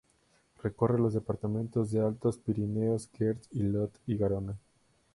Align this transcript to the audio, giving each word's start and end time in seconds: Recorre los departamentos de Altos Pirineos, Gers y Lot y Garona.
Recorre 0.63 0.97
los 0.97 1.13
departamentos 1.13 1.91
de 1.91 1.99
Altos 2.01 2.39
Pirineos, 2.39 3.07
Gers 3.13 3.47
y 3.51 3.61
Lot 3.61 3.99
y 4.07 4.17
Garona. 4.17 4.57